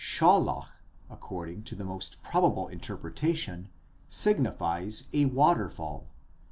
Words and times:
¥ 0.01 0.67
according 1.11 1.61
to 1.61 1.75
the 1.75 1.83
most 1.85 2.23
probable 2.23 2.67
interpretation 2.69 3.69
signifies 4.09 5.03
a 5.13 5.25
waterfall. 5.25 6.07